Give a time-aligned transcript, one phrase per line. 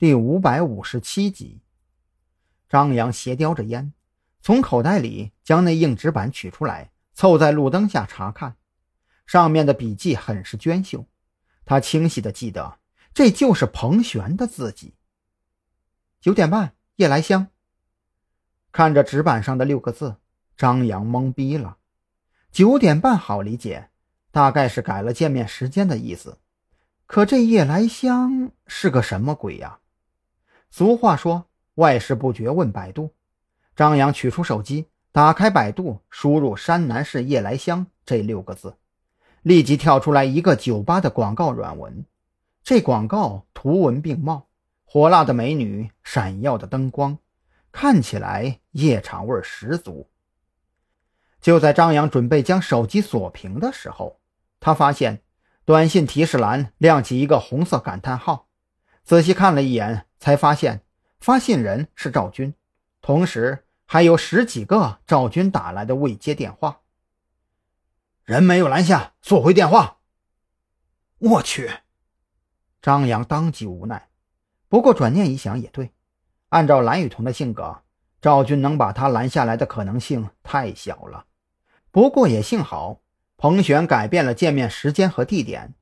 [0.00, 1.60] 第五百五十七集。
[2.70, 3.92] 张扬斜叼着烟，
[4.40, 8.56] 从口袋里将那硬纸板取出来，凑在路灯下查看。
[9.26, 11.04] 上面的笔迹很是娟秀，
[11.66, 12.78] 他清晰的记得，
[13.12, 14.94] 这就是彭璇的字迹。
[16.18, 17.48] 九点半，夜来香。
[18.72, 20.16] 看着纸板上的六个字，
[20.56, 21.76] 张扬懵逼了。
[22.50, 23.90] 九点半好理解，
[24.30, 26.38] 大概是改了见面时间的意思。
[27.04, 29.76] 可这夜来香是个什么鬼呀？
[30.70, 33.14] 俗话说“外事不决问百度”。
[33.76, 38.76] 张扬取出手机，打开百度，输入“山南市夜来香”这六个字，
[39.42, 42.04] 立即跳出来一个酒吧的广告软文。
[42.62, 44.46] 这广告图文并茂，
[44.84, 47.18] 火辣的美女，闪耀的灯光，
[47.72, 50.08] 看起来夜场味十足。
[51.40, 54.20] 就在张扬准备将手机锁屏的时候，
[54.60, 55.22] 他发现。
[55.66, 58.48] 短信提示栏亮起一个红色感叹号，
[59.04, 60.82] 仔细看了一眼，才发现
[61.18, 62.54] 发信人是赵军，
[63.02, 66.82] 同时还有十几个赵军打来的未接电话。
[68.24, 69.98] 人没有拦下，速回电话。
[71.18, 71.68] 我去！
[72.80, 74.08] 张扬当即无奈，
[74.68, 75.90] 不过转念一想也对，
[76.50, 77.82] 按照蓝雨桐的性格，
[78.22, 81.26] 赵军能把他拦下来的可能性太小了。
[81.90, 83.00] 不过也幸好。
[83.42, 85.74] 彭璇改变了见面时间和地点，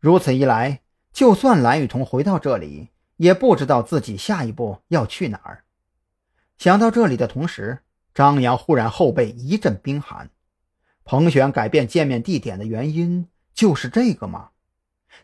[0.00, 0.80] 如此一来，
[1.12, 5.64] 就算蓝雨桐回到这里，也不知道自己下一步要去哪儿。
[6.58, 7.80] 想到这里的同时，
[8.14, 10.30] 张扬忽然后背一阵冰寒。
[11.04, 14.50] 彭璇改变见面地点的原因就是这个吗？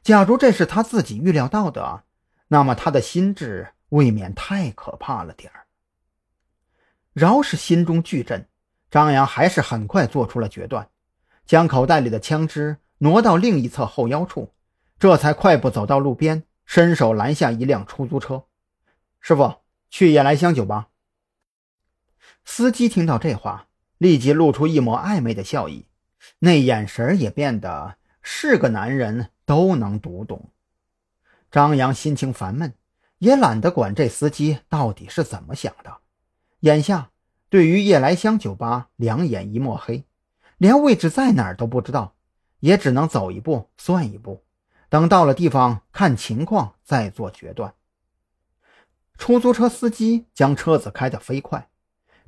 [0.03, 2.05] 假如这是他自己预料到的，
[2.49, 5.67] 那么他的心智未免太可怕了点儿。
[7.13, 8.47] 饶是心中巨震，
[8.91, 10.89] 张扬还是很快做出了决断。
[11.45, 14.53] 将口袋里的枪支挪到另一侧后腰处，
[14.99, 18.45] 这才快步走到路边，伸手拦下一辆出租车。
[19.21, 19.57] 师傅，
[19.91, 20.89] 去夜来香酒吧。
[22.45, 23.69] 司机听到这话，
[23.99, 25.87] 立即露出一抹暧昧的笑意，
[26.41, 30.51] 那眼神也变得是个男人都能读懂。
[31.51, 32.75] 张扬心情烦闷，
[33.19, 35.99] 也懒得管这司机到底是怎么想的。
[36.61, 37.11] 眼下
[37.49, 40.05] 对于夜来香酒吧，两眼一抹黑。
[40.59, 42.15] 连位置在哪儿都不知道，
[42.61, 44.45] 也只能走一步算一步，
[44.93, 47.73] 等到了地方看情况再做决断。
[49.17, 51.71] 出租车司机将车子开得飞快，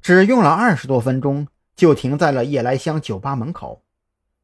[0.00, 3.84] 只用了二十多分钟就停在了夜来香酒吧门口。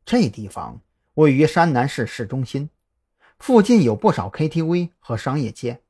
[0.04, 0.82] 这地方
[1.14, 2.68] 位于山南市市中心，
[3.38, 5.80] 附近有不少 KTV 和商业街。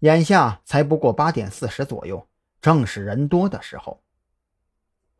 [0.00, 2.26] 眼下才不过八点四十左右，
[2.60, 4.02] 正是人多的时候。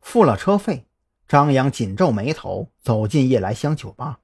[0.01, 0.85] 付了车费。
[1.25, 4.19] 张扬紧皱眉头，走进夜来香酒吧。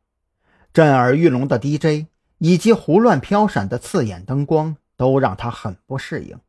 [0.74, 2.08] 震耳欲聋的 DJ
[2.38, 6.40] 以及胡乱飘闪的刺眼灯光，都让他很不适应。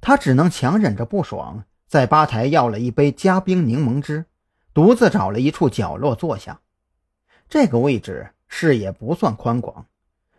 [0.00, 4.26] 他只能强忍着不爽，在吧台要了一杯加冰柠檬汁，
[4.74, 6.60] 独自找了一处角落坐下。
[7.48, 9.86] 这个位置视野不算宽广，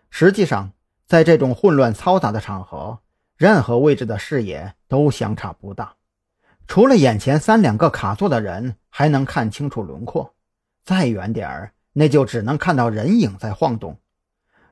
[0.10, 0.72] 实际上，
[1.08, 3.00] 在这种混乱嘈杂的场合，
[3.38, 5.96] 任何位置的视野都相差不大。
[6.68, 10.34] 除了眼前三两个卡座的人还能看清楚轮廓，
[10.84, 13.98] 再远点儿，那就只能看到人影在晃动。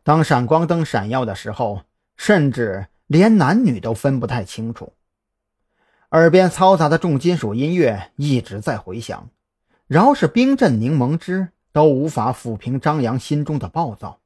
[0.03, 1.84] 当闪光灯闪耀的时候，
[2.17, 4.91] 甚至连男女都分不太清楚。
[6.12, 9.29] 耳边嘈杂的重金属音乐一直在回响，
[9.88, 14.19] 饶是冰镇柠檬汁都无法抚平张扬心中的暴躁。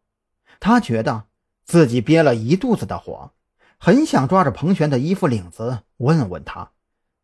[0.59, 1.25] 他觉得
[1.63, 3.31] 自己憋了一肚子的火，
[3.77, 6.71] 很想抓着彭璇的衣服领子问问他。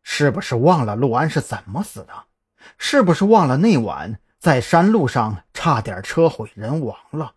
[0.04, 2.12] 是不是忘了陆安是怎么死的？
[2.78, 7.32] 是不是忘了那晚在山路上差点车毁人亡了？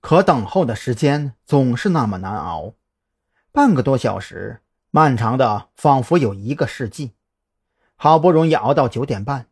[0.00, 2.74] 可等候的时间总是那么难熬，
[3.50, 4.60] 半个多小时，
[4.92, 7.14] 漫长的仿佛有一个世纪。
[7.96, 9.48] 好不容易熬到九点半，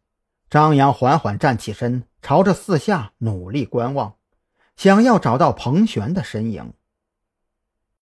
[0.49, 4.15] 张扬缓缓站起身，朝着四下努力观望，
[4.77, 6.75] 想要找到彭璇的身影。